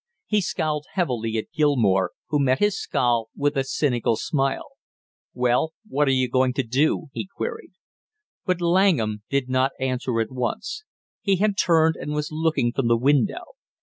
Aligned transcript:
He 0.25 0.41
scowled 0.41 0.87
heavily 0.93 1.37
at 1.37 1.51
Gilmore, 1.53 2.13
who 2.29 2.39
met 2.39 2.57
his 2.57 2.75
scowl 2.75 3.29
with 3.35 3.55
a 3.55 3.63
cynical 3.63 4.15
smile. 4.15 4.71
"Well, 5.35 5.75
what 5.87 6.07
are 6.07 6.09
you 6.11 6.27
going 6.27 6.53
to 6.53 6.63
do?" 6.63 7.09
he 7.13 7.27
queried. 7.27 7.73
But 8.43 8.61
Langham 8.61 9.21
did 9.29 9.47
not 9.47 9.73
answer 9.79 10.19
at 10.19 10.31
once. 10.31 10.85
He 11.21 11.35
had 11.35 11.55
turned 11.55 11.97
and 11.97 12.13
was 12.13 12.31
looking 12.31 12.71
from 12.71 12.87
the 12.87 12.97
window. 12.97 13.43